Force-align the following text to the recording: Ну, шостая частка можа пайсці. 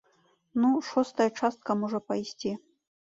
Ну, 0.61 0.69
шостая 0.89 1.27
частка 1.41 1.77
можа 1.83 1.99
пайсці. 2.09 2.51